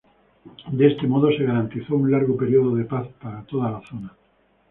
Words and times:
De 0.71 0.87
este 0.87 1.05
modo 1.05 1.29
se 1.29 1.43
garantizó 1.43 1.93
un 1.93 2.09
largo 2.09 2.35
período 2.35 2.75
de 2.75 2.85
paz 2.85 3.07
para 3.21 3.43
toda 3.43 3.69
la 3.69 3.83
zona. 3.87 4.11